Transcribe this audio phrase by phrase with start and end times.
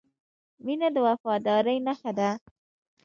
[0.65, 2.29] •مینه د وفادارۍ نښه ده.